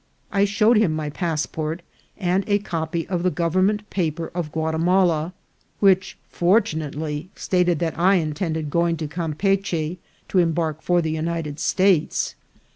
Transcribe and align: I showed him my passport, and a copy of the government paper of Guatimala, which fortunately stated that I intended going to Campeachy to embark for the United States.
I 0.31 0.45
showed 0.45 0.77
him 0.77 0.95
my 0.95 1.11
passport, 1.11 1.83
and 2.17 2.43
a 2.47 2.57
copy 2.57 3.07
of 3.07 3.21
the 3.21 3.29
government 3.29 3.87
paper 3.91 4.31
of 4.33 4.51
Guatimala, 4.51 5.31
which 5.79 6.17
fortunately 6.27 7.29
stated 7.35 7.77
that 7.77 7.99
I 7.99 8.15
intended 8.15 8.71
going 8.71 8.97
to 8.97 9.07
Campeachy 9.07 9.99
to 10.29 10.39
embark 10.39 10.81
for 10.81 11.03
the 11.03 11.11
United 11.11 11.59
States. 11.59 12.33